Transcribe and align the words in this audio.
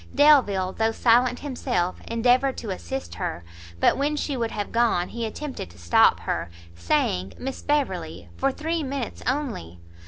Delvile, 0.15 0.73
though 0.73 0.91
silent 0.91 1.41
himself, 1.41 2.01
endeavoured 2.07 2.57
to 2.57 2.71
assist 2.71 3.13
her; 3.13 3.43
but 3.79 3.99
when 3.99 4.15
she 4.15 4.35
would 4.35 4.49
have 4.49 4.71
gone, 4.71 5.09
he 5.09 5.27
attempted 5.27 5.69
to 5.69 5.77
stop 5.77 6.21
her, 6.21 6.49
saying 6.73 7.33
"Miss 7.37 7.61
Beverley, 7.61 8.27
for 8.35 8.51
three 8.51 8.81
minutes 8.81 9.21
only." 9.27 9.77